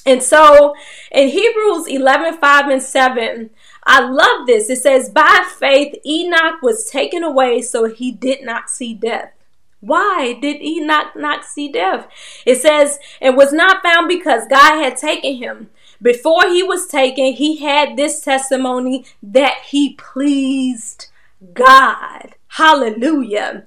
[0.05, 0.75] And so
[1.11, 3.51] in Hebrews 11 5 and 7,
[3.85, 4.71] I love this.
[4.71, 9.33] It says, By faith, Enoch was taken away so he did not see death.
[9.81, 12.07] Why did Enoch not see death?
[12.47, 15.71] It says, and was not found because God had taken him.
[16.01, 21.09] Before he was taken, he had this testimony that he pleased
[21.53, 22.37] God.
[22.49, 23.67] Hallelujah.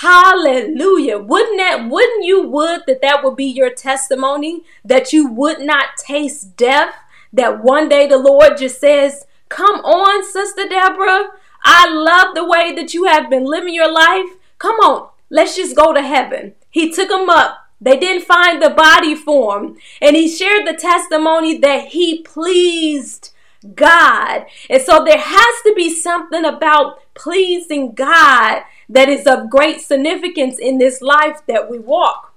[0.00, 1.18] Hallelujah.
[1.18, 5.96] Wouldn't that wouldn't you would that that would be your testimony that you would not
[5.96, 6.94] taste death
[7.32, 11.30] that one day the Lord just says, "Come on, Sister Deborah.
[11.64, 14.30] I love the way that you have been living your life.
[14.58, 15.10] Come on.
[15.30, 17.58] Let's just go to heaven." He took them up.
[17.80, 23.30] They didn't find the body form, and he shared the testimony that he pleased
[23.76, 24.46] God.
[24.68, 30.58] And so there has to be something about pleasing God that is of great significance
[30.58, 32.34] in this life that we walk.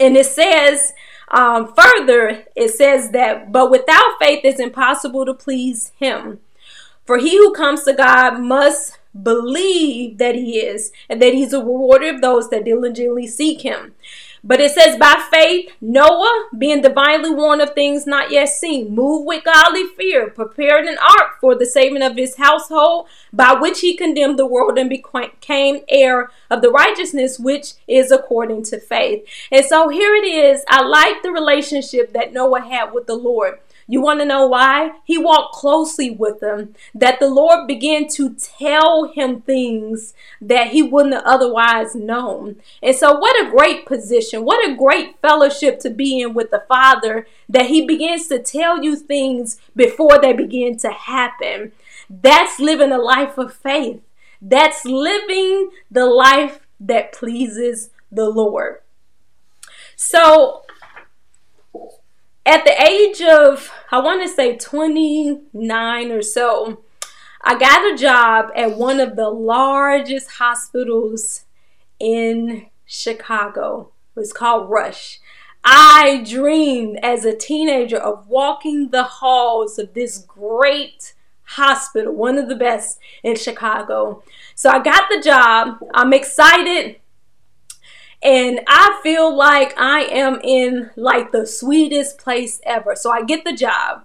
[0.00, 0.92] And it says,
[1.28, 6.40] um, further, it says that, but without faith it's impossible to please Him.
[7.04, 11.58] For he who comes to God must believe that He is, and that He's a
[11.58, 13.94] rewarder of those that diligently seek Him.
[14.46, 19.26] But it says, by faith, Noah, being divinely warned of things not yet seen, moved
[19.26, 23.96] with godly fear, prepared an ark for the saving of his household, by which he
[23.96, 29.26] condemned the world and became heir of the righteousness which is according to faith.
[29.50, 30.62] And so here it is.
[30.68, 33.60] I like the relationship that Noah had with the Lord.
[33.86, 34.92] You want to know why?
[35.04, 40.82] He walked closely with them, that the Lord began to tell him things that he
[40.82, 42.56] wouldn't have otherwise known.
[42.82, 46.64] And so, what a great position, what a great fellowship to be in with the
[46.66, 51.72] Father, that he begins to tell you things before they begin to happen.
[52.08, 54.00] That's living a life of faith.
[54.40, 58.80] That's living the life that pleases the Lord.
[59.96, 60.62] So,
[62.46, 66.82] at the age of I want to say 29 or so,
[67.42, 71.44] I got a job at one of the largest hospitals
[72.00, 73.92] in Chicago.
[74.16, 75.20] It was called Rush.
[75.62, 82.48] I dreamed as a teenager of walking the halls of this great hospital, one of
[82.48, 84.24] the best in Chicago.
[84.56, 85.78] So I got the job.
[85.94, 86.96] I'm excited.
[88.24, 92.96] And I feel like I am in like the sweetest place ever.
[92.96, 94.04] So I get the job.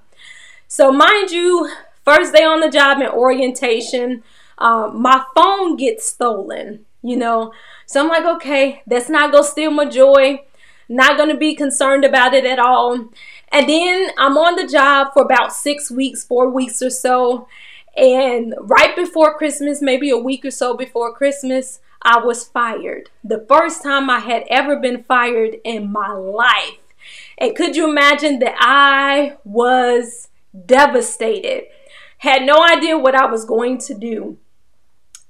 [0.67, 1.71] So mind you,
[2.03, 4.23] first day on the job in orientation,
[4.57, 7.53] uh, my phone gets stolen, you know.
[7.85, 10.41] So I'm like, okay, that's not gonna steal my joy.
[10.89, 13.09] Not gonna be concerned about it at all.
[13.51, 17.47] And then I'm on the job for about six weeks, four weeks or so.
[17.95, 23.09] And right before Christmas, maybe a week or so before Christmas, I was fired.
[23.23, 26.77] The first time I had ever been fired in my life.
[27.37, 30.29] And could you imagine that I was
[30.65, 31.65] devastated?
[32.19, 34.37] Had no idea what I was going to do.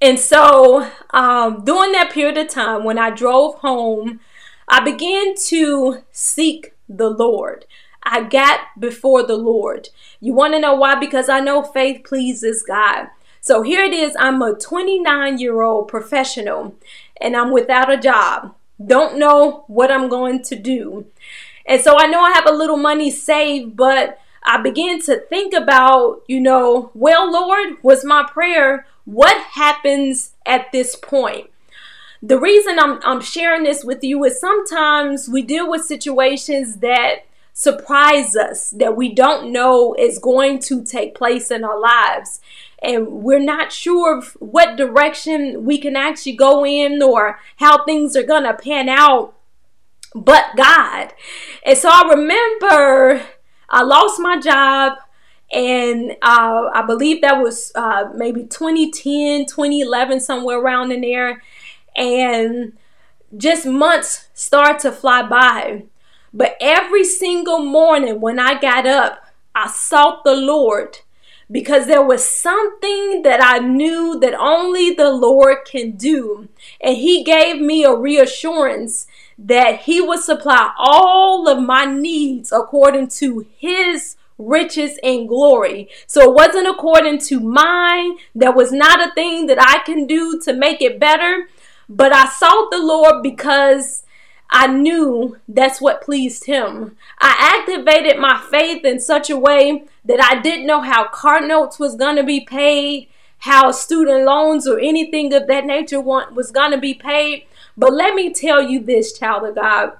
[0.01, 4.21] And so, um, during that period of time, when I drove home,
[4.67, 7.65] I began to seek the Lord.
[8.03, 9.89] I got before the Lord.
[10.21, 10.95] You want to know why?
[10.95, 13.07] Because I know faith pleases God.
[13.49, 16.75] So here it is I'm a 29 year old professional
[17.19, 18.53] and I'm without a job.
[18.85, 21.07] Don't know what I'm going to do.
[21.65, 25.55] And so I know I have a little money saved, but I began to think
[25.55, 31.49] about, you know, well, Lord, was my prayer, what happens at this point?
[32.21, 37.25] The reason I'm, I'm sharing this with you is sometimes we deal with situations that
[37.59, 42.39] surprise us that we don't know is going to take place in our lives.
[42.81, 48.23] And we're not sure what direction we can actually go in or how things are
[48.23, 49.35] going to pan out,
[50.15, 51.13] but God.
[51.65, 53.21] And so I remember
[53.69, 54.97] I lost my job
[55.51, 61.41] and uh, I believe that was uh, maybe 2010, 2011, somewhere around in there.
[61.95, 62.73] And
[63.35, 65.83] just months start to fly by.
[66.33, 70.99] But every single morning when I got up, I sought the Lord
[71.51, 76.47] because there was something that I knew that only the Lord can do.
[76.81, 79.07] And He gave me a reassurance
[79.37, 85.89] that He would supply all of my needs according to His riches and glory.
[86.07, 88.17] So it wasn't according to mine.
[88.33, 91.47] There was not a thing that I can do to make it better.
[91.89, 94.03] But I sought the Lord because
[94.49, 96.97] I knew that's what pleased him.
[97.19, 101.77] I activated my faith in such a way that I didn't know how car notes
[101.77, 103.07] was going to be paid,
[103.39, 107.45] how student loans or anything of that nature was going to be paid.
[107.77, 109.93] But let me tell you this, child of God.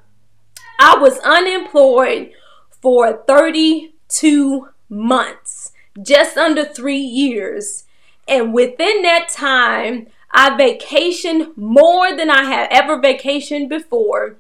[0.80, 2.32] I was unemployed
[2.82, 7.84] for 32 months, just under three years.
[8.28, 14.36] And within that time, I vacationed more than I had ever vacationed before.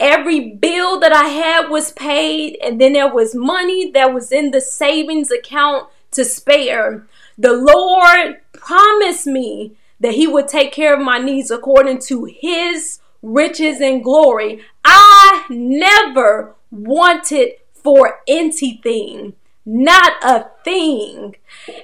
[0.00, 4.50] Every bill that I had was paid, and then there was money that was in
[4.50, 7.06] the savings account to spare.
[7.38, 13.00] The Lord promised me that He would take care of my needs according to His
[13.22, 14.62] riches and glory.
[14.84, 19.34] I never wanted for anything
[19.66, 21.36] not a thing.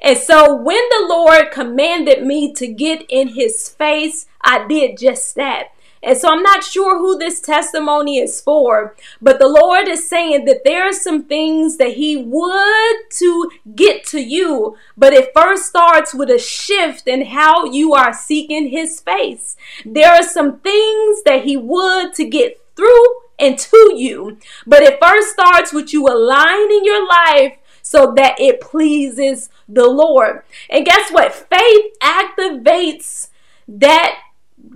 [0.02, 5.34] And so when the Lord commanded me to get in his face, I did just
[5.36, 5.68] that.
[6.02, 10.46] And so I'm not sure who this testimony is for, but the Lord is saying
[10.46, 15.66] that there are some things that He would to get to you, but it first
[15.66, 19.56] starts with a shift in how you are seeking His face.
[19.84, 23.06] There are some things that He would to get through
[23.38, 27.54] and to you, but it first starts with you aligning your life
[27.90, 30.42] so that it pleases the Lord.
[30.68, 31.34] And guess what?
[31.34, 33.30] Faith activates
[33.66, 34.16] that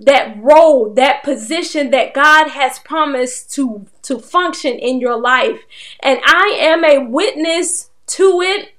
[0.01, 5.61] that role, that position that God has promised to to function in your life.
[6.01, 8.74] And I am a witness to it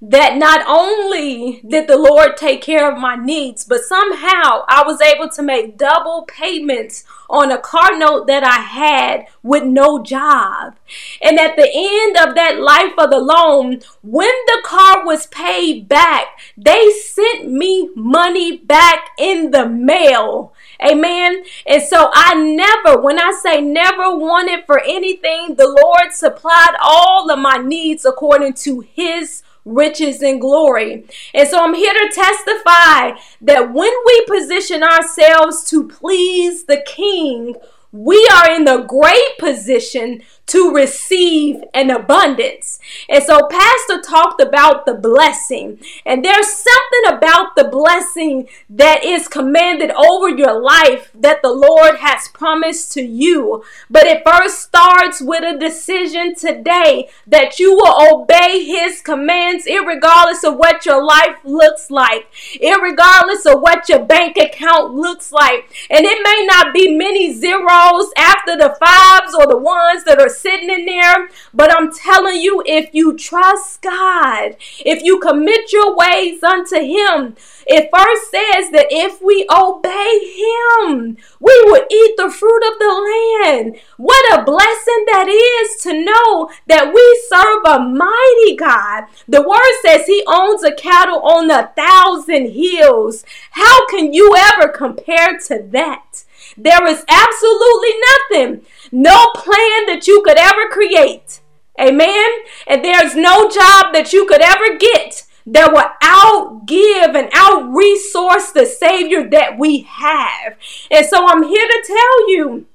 [0.00, 5.00] that not only did the Lord take care of my needs, but somehow I was
[5.00, 10.76] able to make double payments on a car note that I had with no job.
[11.20, 15.88] And at the end of that life of the loan, when the car was paid
[15.88, 16.26] back,
[16.56, 20.54] they sent me money back in the mail.
[20.80, 21.42] Amen.
[21.66, 27.30] And so I never, when I say never wanted for anything, the Lord supplied all
[27.30, 31.04] of my needs according to his riches and glory.
[31.34, 37.54] And so I'm here to testify that when we position ourselves to please the King,
[37.92, 42.80] we are in the great position to receive an abundance.
[43.08, 49.28] And so, Pastor talked about the blessing, and there's something about the blessing that is
[49.28, 53.62] commanded over your life that the Lord has promised to you.
[53.90, 60.44] But it first starts with a decision today that you will obey His commands, regardless
[60.44, 62.26] of what your life looks like,
[62.60, 65.70] regardless of what your bank account looks like.
[65.90, 70.28] And it may not be many zeros after the fives or the ones that are
[70.38, 75.96] sitting in there, but I'm telling you, if you trust God, if you commit your
[75.96, 77.36] ways unto Him,
[77.66, 83.42] it first says that if we obey Him, we will eat the fruit of the
[83.44, 83.76] land.
[83.96, 89.04] What a blessing that is to know that we serve a mighty God.
[89.28, 93.24] The word says He owns a cattle on a thousand hills.
[93.52, 96.24] How can you ever compare to that?
[96.56, 101.40] There is absolutely nothing, no plan that you could ever create.
[101.80, 102.30] Amen.
[102.66, 108.50] And there's no job that you could ever get that will outgive and out resource
[108.50, 110.56] the Savior that we have.
[110.90, 112.66] And so I'm here to tell you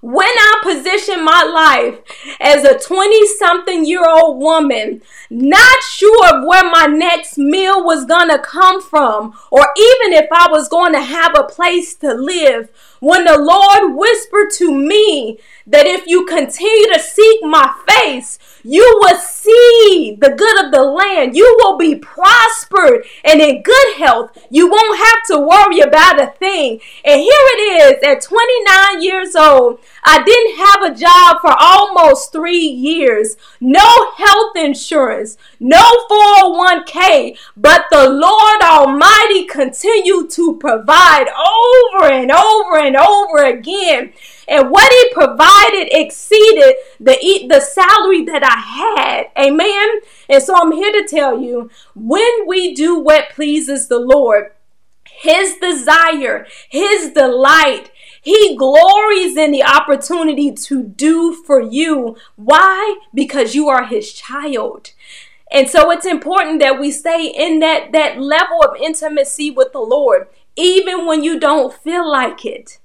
[0.00, 2.00] when I position my life
[2.40, 8.04] as a 20 something year old woman, not sure of where my next meal was
[8.04, 12.14] going to come from, or even if I was going to have a place to
[12.14, 12.68] live,
[13.00, 18.98] when the Lord whispered to me that if you continue to seek my face, you
[19.00, 21.36] will see the good of the land.
[21.36, 24.36] You will be prospered and in good health.
[24.50, 26.80] You won't have to worry about a thing.
[27.04, 29.80] And here it is at 29 years old.
[30.04, 37.86] I didn't have a job for almost three years, no health insurance, no 401k, but
[37.90, 44.12] the Lord Almighty continued to provide over and over and over again.
[44.46, 49.44] And what he provided exceeded the, the salary that I had.
[49.44, 50.00] Amen.
[50.28, 54.52] And so I'm here to tell you when we do what pleases the Lord,
[55.04, 57.90] his desire, his delight,
[58.22, 62.16] he glories in the opportunity to do for you.
[62.34, 62.98] Why?
[63.14, 64.90] Because you are his child.
[65.50, 69.78] And so it's important that we stay in that, that level of intimacy with the
[69.78, 70.26] Lord,
[70.56, 72.78] even when you don't feel like it.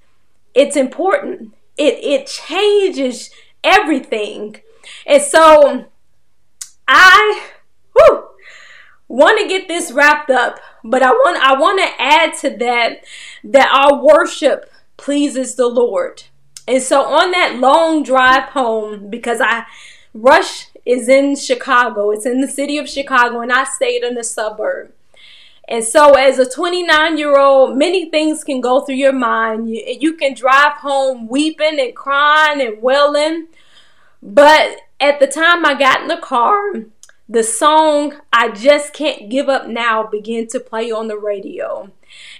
[0.54, 1.54] It's important.
[1.76, 3.30] It it changes
[3.64, 4.60] everything.
[5.06, 5.86] And so
[6.86, 7.48] I
[7.94, 8.28] whew,
[9.08, 13.04] want to get this wrapped up, but I want I want to add to that
[13.44, 16.24] that our worship pleases the Lord.
[16.68, 19.64] And so on that long drive home, because I
[20.14, 24.24] Rush is in Chicago, it's in the city of Chicago, and I stayed in the
[24.24, 24.92] suburb.
[25.68, 29.70] And so, as a 29 year old, many things can go through your mind.
[29.70, 33.48] You, you can drive home weeping and crying and wailing.
[34.22, 36.72] But at the time I got in the car,
[37.28, 41.90] the song I Just Can't Give Up Now began to play on the radio.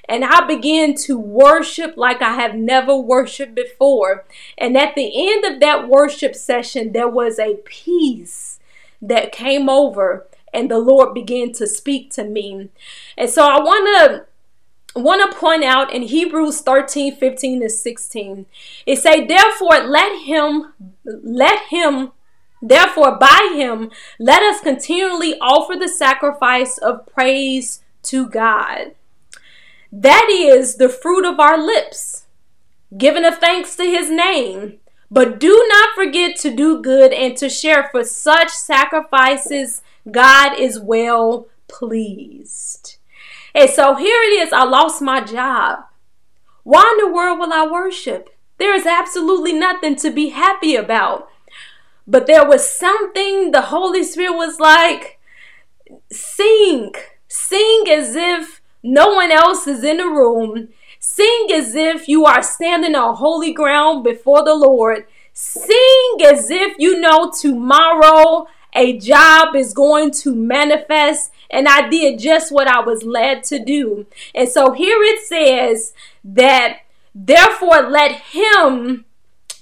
[0.09, 4.25] And I began to worship like I have never worshiped before.
[4.59, 8.59] And at the end of that worship session, there was a peace
[9.01, 12.71] that came over and the Lord began to speak to me.
[13.17, 14.27] And so I want
[14.95, 18.47] to want to point out in Hebrews 13, 15 and 16.
[18.87, 20.75] It say, therefore let him
[21.05, 22.13] let him
[22.61, 23.91] therefore by him
[24.21, 28.95] let us continually offer the sacrifice of praise to God.
[29.91, 32.27] That is the fruit of our lips,
[32.97, 34.79] giving a thanks to his name.
[35.11, 40.81] But do not forget to do good and to share, for such sacrifices God is
[40.81, 42.97] well pleased.
[43.55, 45.85] And so here it is I lost my job.
[46.65, 48.31] Why in the world will I worship?
[48.59, 51.29] There is absolutely nothing to be happy about.
[52.07, 55.21] But there was something the Holy Spirit was like,
[56.11, 56.93] sing,
[57.29, 60.69] sing as if no one else is in the room.
[60.99, 65.07] Sing as if you are standing on holy ground before the Lord.
[65.33, 71.31] Sing as if you know tomorrow a job is going to manifest.
[71.51, 74.07] And I did just what I was led to do.
[74.35, 75.93] And so here it says
[76.25, 76.79] that
[77.15, 79.05] therefore let him,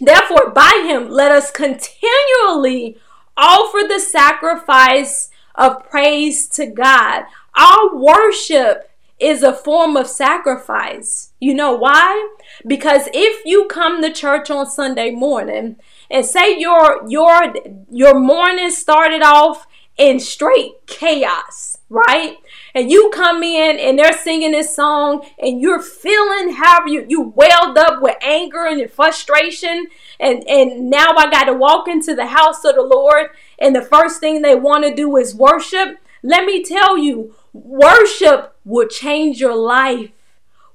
[0.00, 2.96] therefore by him, let us continually
[3.36, 7.24] offer the sacrifice of praise to God.
[7.56, 11.32] Our worship is a form of sacrifice.
[11.40, 12.36] You know why?
[12.66, 15.76] Because if you come to church on Sunday morning
[16.10, 17.54] and say your your
[17.90, 22.38] your morning started off in straight chaos, right?
[22.74, 27.32] and you come in and they're singing this song and you're feeling how you you
[27.34, 29.86] welled up with anger and frustration.
[30.18, 33.82] And and now I got to walk into the house of the Lord and the
[33.82, 35.98] first thing they want to do is worship.
[36.22, 40.10] Let me tell you worship will change your life.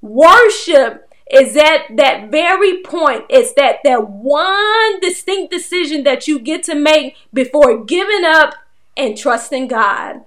[0.02, 6.64] Worship is at that very point it's that that one distinct decision that you get
[6.64, 8.54] to make before giving up
[8.98, 10.22] and trusting God.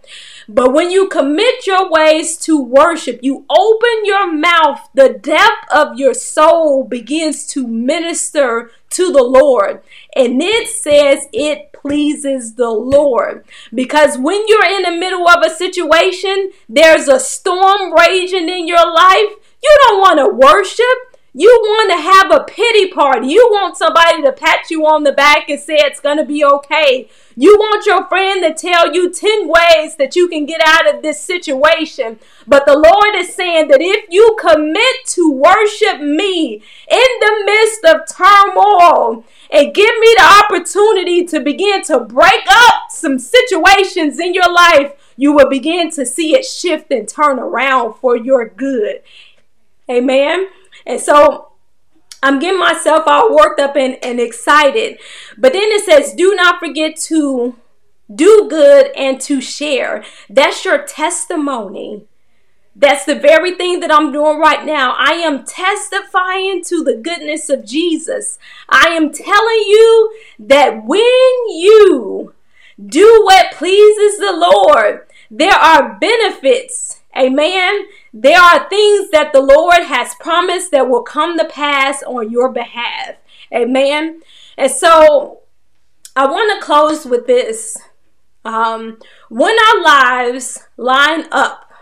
[0.49, 5.99] But when you commit your ways to worship, you open your mouth, the depth of
[5.99, 9.83] your soul begins to minister to the Lord.
[10.15, 13.45] And it says it pleases the Lord.
[13.75, 18.93] Because when you're in the middle of a situation, there's a storm raging in your
[18.93, 19.33] life,
[19.63, 21.19] you don't want to worship.
[21.35, 23.29] You want to have a pity party.
[23.29, 26.45] You want somebody to pat you on the back and say it's going to be
[26.45, 27.09] okay.
[27.37, 31.03] You want your friend to tell you 10 ways that you can get out of
[31.03, 32.19] this situation.
[32.47, 37.85] But the Lord is saying that if you commit to worship me in the midst
[37.85, 44.35] of turmoil and give me the opportunity to begin to break up some situations in
[44.35, 49.03] your life, you will begin to see it shift and turn around for your good.
[49.91, 50.49] Amen.
[50.86, 51.53] And so
[52.22, 54.99] I'm getting myself all worked up and, and excited.
[55.36, 57.57] But then it says, do not forget to
[58.14, 60.05] do good and to share.
[60.28, 62.05] That's your testimony.
[62.74, 64.95] That's the very thing that I'm doing right now.
[64.97, 68.39] I am testifying to the goodness of Jesus.
[68.68, 71.01] I am telling you that when
[71.51, 72.34] you
[72.84, 77.01] do what pleases the Lord, there are benefits.
[77.16, 77.86] Amen.
[78.13, 82.51] There are things that the Lord has promised that will come to pass on your
[82.51, 83.17] behalf.
[83.55, 84.23] Amen.
[84.57, 85.41] And so
[86.17, 87.77] I want to close with this.
[88.45, 88.99] Um,
[89.29, 91.73] when our lives line up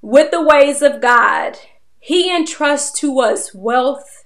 [0.00, 1.58] with the ways of God,
[2.00, 4.24] He entrusts to us wealth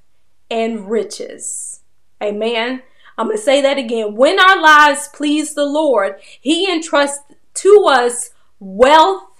[0.51, 1.81] and riches.
[2.23, 2.83] Amen.
[3.19, 4.15] I'm going to say that again.
[4.15, 7.23] When our lives please the Lord, He entrusts
[7.55, 9.36] to us wealth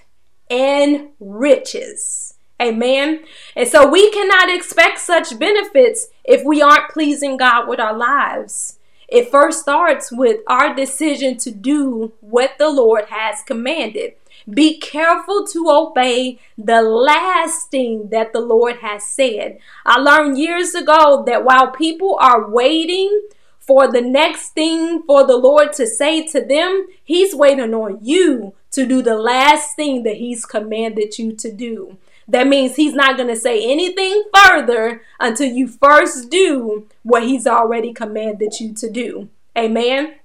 [0.51, 2.35] and riches.
[2.61, 3.25] Amen.
[3.55, 8.79] And so we cannot expect such benefits if we aren't pleasing God with our lives.
[9.09, 14.15] It first starts with our decision to do what the Lord has commanded.
[14.49, 19.59] Be careful to obey the last thing that the Lord has said.
[19.85, 23.23] I learned years ago that while people are waiting
[23.59, 28.55] for the next thing for the Lord to say to them, He's waiting on you
[28.77, 31.97] to do the last thing that He's commanded you to do.
[32.29, 37.47] That means He's not going to say anything further until you first do what He's
[37.47, 39.31] already commanded you to do.
[39.57, 40.17] Amen.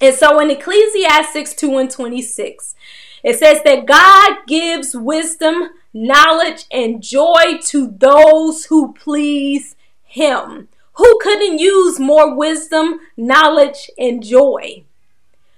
[0.00, 2.76] And so in Ecclesiastes 2 and 26,
[3.24, 9.74] it says that God gives wisdom, knowledge, and joy to those who please
[10.04, 10.68] Him.
[10.92, 14.84] Who couldn't use more wisdom, knowledge, and joy?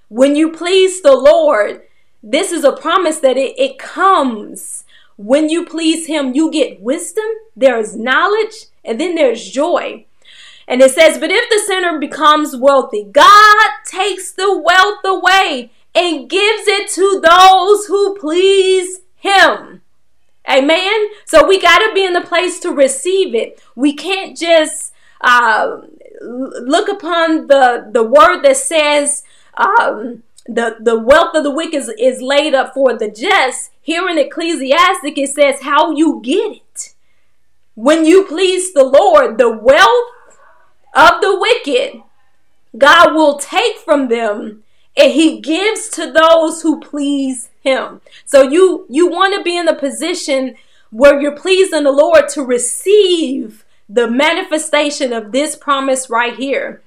[0.08, 1.82] When you please the Lord,
[2.22, 4.84] this is a promise that it, it comes.
[5.16, 7.24] When you please Him, you get wisdom,
[7.56, 10.06] there is knowledge, and then there's joy.
[10.68, 16.30] And it says, But if the sinner becomes wealthy, God takes the wealth away and
[16.30, 19.82] gives it to those who please Him.
[20.48, 21.06] Amen.
[21.26, 23.62] So we got to be in the place to receive it.
[23.76, 25.82] We can't just uh,
[26.20, 29.22] look upon the the word that says
[29.56, 33.70] um, the the wealth of the wicked is, is laid up for the just.
[33.80, 36.94] Here in Ecclesiastic, it says how you get it.
[37.74, 40.38] When you please the Lord, the wealth
[40.94, 42.02] of the wicked,
[42.76, 44.62] God will take from them
[44.96, 48.00] and he gives to those who please him.
[48.24, 50.56] So you you want to be in the position
[50.90, 56.82] where you're pleasing the Lord to receive the manifestation of this promise right here.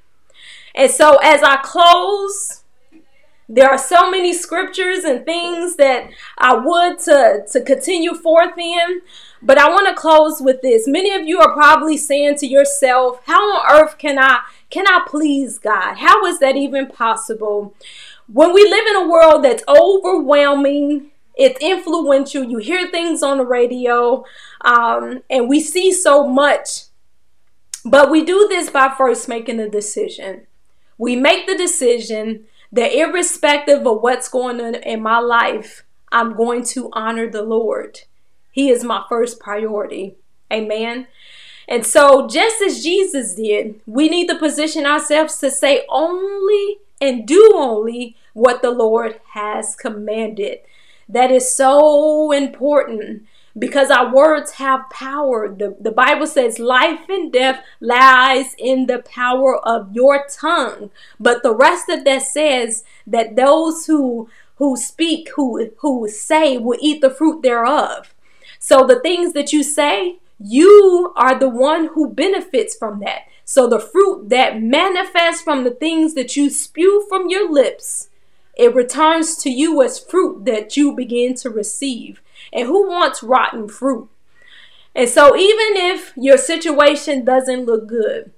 [0.73, 2.63] And so, as I close,
[3.47, 9.01] there are so many scriptures and things that I would to, to continue forth in,
[9.41, 10.87] but I want to close with this.
[10.87, 14.39] Many of you are probably saying to yourself, How on earth can I
[14.69, 15.97] can I please God?
[15.97, 17.73] How is that even possible?
[18.27, 23.45] When we live in a world that's overwhelming, it's influential, you hear things on the
[23.45, 24.25] radio,
[24.61, 26.85] um, and we see so much
[27.85, 30.47] but we do this by first making a decision.
[30.97, 32.45] We make the decision
[32.75, 38.01] that, irrespective of what's going on in my life, I'm going to honor the Lord.
[38.51, 40.15] He is my first priority.
[40.51, 41.07] Amen.
[41.67, 47.25] And so, just as Jesus did, we need to position ourselves to say only and
[47.25, 50.59] do only what the Lord has commanded.
[51.07, 53.23] That is so important
[53.57, 55.47] because our words have power.
[55.47, 60.91] The, the Bible says life and death lies in the power of your tongue.
[61.19, 66.79] But the rest of that says that those who who speak, who who say will
[66.81, 68.13] eat the fruit thereof.
[68.59, 73.21] So the things that you say, you are the one who benefits from that.
[73.45, 78.09] So the fruit that manifests from the things that you spew from your lips,
[78.55, 82.21] it returns to you as fruit that you begin to receive.
[82.55, 84.09] And who wants rotten fruit?
[84.95, 88.31] And so, even if your situation doesn't look good,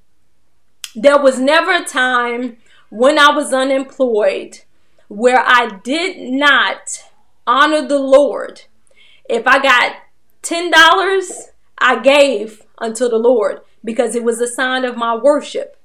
[0.95, 2.57] there was never a time
[2.89, 4.61] when I was unemployed
[5.07, 7.03] where I did not
[7.45, 8.63] honor the Lord.
[9.29, 9.97] If I got
[10.41, 10.71] $10,
[11.77, 15.77] I gave unto the Lord because it was a sign of my worship.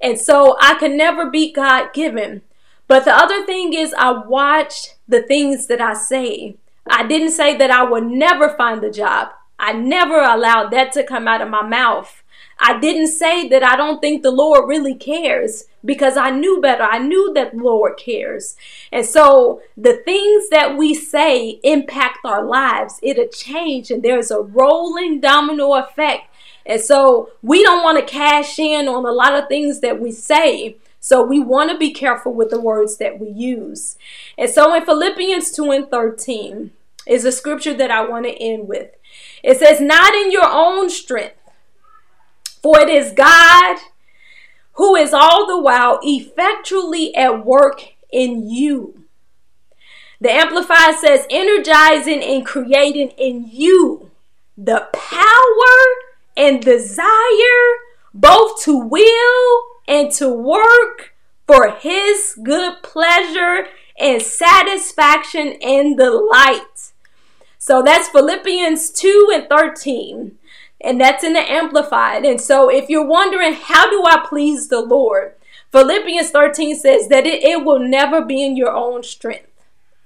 [0.00, 2.42] And so I could never be God given.
[2.88, 6.56] But the other thing is, I watched the things that I say.
[6.90, 9.28] I didn't say that I would never find a job.
[9.58, 12.22] I never allowed that to come out of my mouth.
[12.60, 16.82] I didn't say that I don't think the Lord really cares because I knew better.
[16.82, 18.56] I knew that the Lord cares.
[18.90, 22.98] And so the things that we say impact our lives.
[23.02, 26.34] It'll change and there's a rolling domino effect.
[26.66, 30.10] And so we don't want to cash in on a lot of things that we
[30.10, 30.76] say.
[31.00, 33.96] So we want to be careful with the words that we use.
[34.36, 36.72] And so in Philippians 2 and 13
[37.08, 38.90] is a scripture that I want to end with.
[39.42, 41.38] It says, Not in your own strength
[42.62, 43.78] for it is God
[44.74, 49.04] who is all the while effectually at work in you.
[50.20, 54.10] The Amplified says, energizing and creating in you
[54.56, 55.84] the power
[56.36, 57.04] and desire
[58.12, 61.14] both to will and to work
[61.46, 63.66] for his good pleasure
[63.98, 66.77] and satisfaction and delight.
[67.68, 70.38] So that's Philippians 2 and 13
[70.80, 72.24] and that's in the amplified.
[72.24, 75.34] And so if you're wondering, how do I please the Lord?
[75.70, 79.50] Philippians 13 says that it, it will never be in your own strength,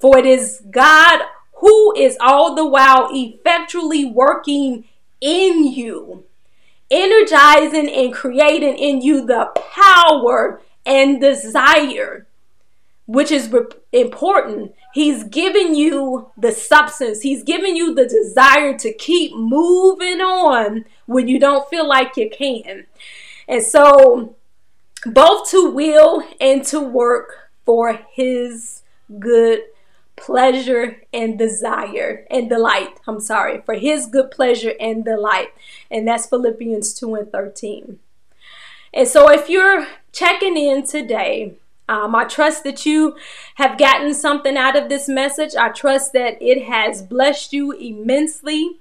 [0.00, 1.20] for it is God
[1.58, 4.82] who is all the while effectually working
[5.20, 6.24] in you,
[6.90, 12.26] energizing and creating in you the power and desire,
[13.06, 13.54] which is
[13.92, 17.22] important He's given you the substance.
[17.22, 22.28] He's given you the desire to keep moving on when you don't feel like you
[22.30, 22.86] can.
[23.48, 24.36] And so,
[25.06, 28.82] both to will and to work for His
[29.18, 29.60] good
[30.14, 33.00] pleasure and desire and delight.
[33.08, 35.48] I'm sorry, for His good pleasure and delight.
[35.90, 37.98] And that's Philippians 2 and 13.
[38.92, 41.56] And so, if you're checking in today,
[41.88, 43.16] um, I trust that you
[43.56, 45.54] have gotten something out of this message.
[45.56, 48.78] I trust that it has blessed you immensely.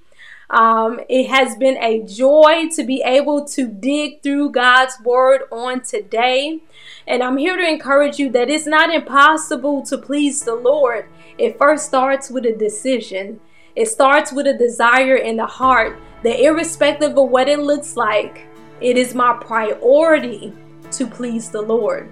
[0.49, 5.81] Um, it has been a joy to be able to dig through God's word on
[5.81, 6.61] today.
[7.07, 11.05] And I'm here to encourage you that it's not impossible to please the Lord.
[11.37, 13.39] It first starts with a decision,
[13.75, 18.45] it starts with a desire in the heart that, irrespective of what it looks like,
[18.81, 20.53] it is my priority
[20.91, 22.11] to please the Lord.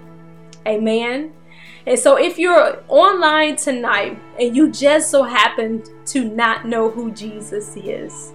[0.66, 1.32] Amen.
[1.86, 7.10] And so, if you're online tonight and you just so happen to not know who
[7.12, 8.32] Jesus is,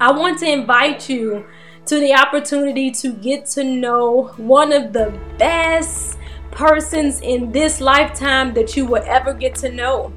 [0.00, 1.44] I want to invite you
[1.86, 6.16] to the opportunity to get to know one of the best
[6.50, 10.12] persons in this lifetime that you will ever get to know.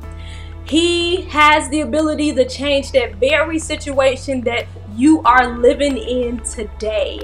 [0.65, 7.19] He has the ability to change that very situation that you are living in today.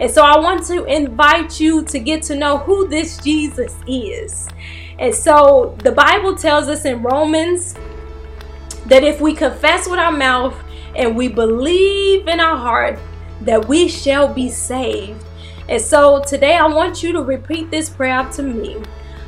[0.00, 4.48] And so I want to invite you to get to know who this Jesus is.
[4.98, 7.74] And so the Bible tells us in Romans
[8.86, 10.56] that if we confess with our mouth
[10.96, 12.98] and we believe in our heart
[13.42, 15.22] that we shall be saved.
[15.68, 18.82] And so today I want you to repeat this prayer to me.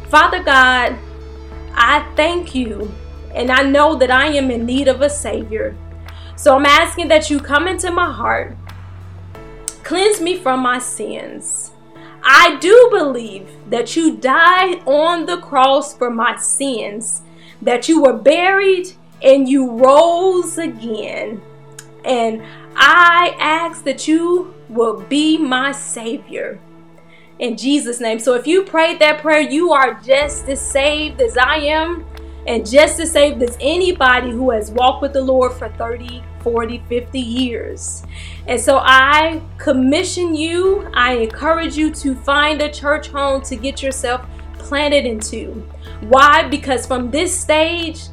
[0.09, 0.97] Father God,
[1.75, 2.93] I thank you
[3.35, 5.77] and I know that I am in need of a Savior.
[6.37, 8.57] So I'm asking that you come into my heart
[9.83, 11.73] Cleanse me from my sins.
[12.23, 17.23] I do believe that you died on the cross for my sins,
[17.61, 21.43] that you were buried and you rose again.
[22.05, 22.43] And
[22.77, 26.61] I ask that you will be my Savior.
[27.39, 28.19] In Jesus' name.
[28.19, 32.07] So if you prayed that prayer, you are just as saved as I am,
[32.47, 36.83] and just as saved as anybody who has walked with the Lord for 30, 40,
[36.89, 38.03] 50 years.
[38.47, 43.83] And so I commission you, I encourage you to find a church home to get
[43.83, 44.27] yourself
[44.59, 45.53] planted into.
[46.03, 46.49] Why?
[46.49, 48.05] Because from this stage,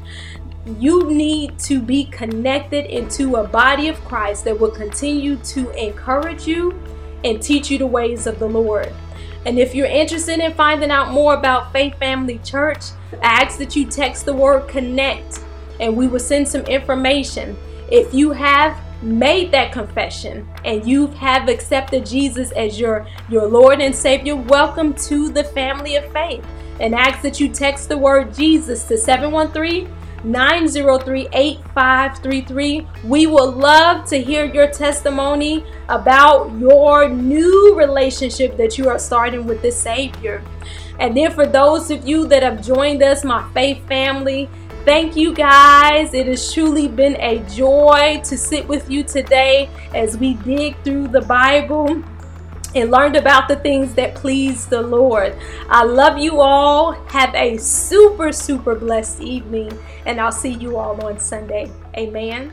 [0.78, 6.46] you need to be connected into a body of Christ that will continue to encourage
[6.46, 6.78] you
[7.24, 8.92] and teach you the ways of the Lord.
[9.46, 12.84] And if you're interested in finding out more about Faith Family Church,
[13.22, 15.40] I ask that you text the word connect
[15.80, 17.56] and we will send some information.
[17.90, 23.80] If you have made that confession and you have accepted Jesus as your, your Lord
[23.80, 26.44] and Savior, welcome to the family of faith.
[26.78, 32.86] And ask that you text the word Jesus to 713 903 8533.
[33.04, 39.46] We will love to hear your testimony about your new relationship that you are starting
[39.46, 40.44] with the Savior.
[41.00, 44.48] And then, for those of you that have joined us, my faith family,
[44.90, 46.14] Thank you guys.
[46.14, 51.06] It has truly been a joy to sit with you today as we dig through
[51.06, 52.02] the Bible
[52.74, 55.36] and learned about the things that please the Lord.
[55.68, 56.90] I love you all.
[57.06, 59.70] Have a super, super blessed evening,
[60.06, 61.70] and I'll see you all on Sunday.
[61.96, 62.52] Amen.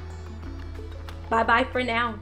[1.31, 2.19] Bye bye for now.